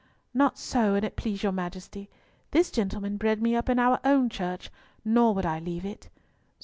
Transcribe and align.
"Not 0.33 0.57
so, 0.57 0.95
an't 0.95 1.15
please 1.15 1.43
your 1.43 1.51
Majesty. 1.51 2.09
This 2.49 2.71
gentleman 2.71 3.17
bred 3.17 3.39
me 3.39 3.55
up 3.55 3.69
in 3.69 3.77
our 3.77 3.99
own 4.03 4.29
Church, 4.29 4.71
nor 5.05 5.35
would 5.35 5.45
I 5.45 5.59
leave 5.59 5.85
it." 5.85 6.09